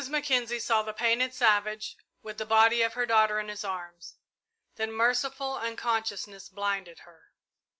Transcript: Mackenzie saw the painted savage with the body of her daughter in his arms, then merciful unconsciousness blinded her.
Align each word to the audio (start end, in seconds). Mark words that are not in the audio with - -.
Mackenzie 0.09 0.57
saw 0.57 0.81
the 0.81 0.93
painted 0.93 1.31
savage 1.35 1.95
with 2.23 2.39
the 2.39 2.45
body 2.47 2.81
of 2.81 2.95
her 2.95 3.05
daughter 3.05 3.39
in 3.39 3.49
his 3.49 3.63
arms, 3.63 4.15
then 4.73 4.91
merciful 4.91 5.55
unconsciousness 5.55 6.49
blinded 6.49 7.01
her. 7.01 7.25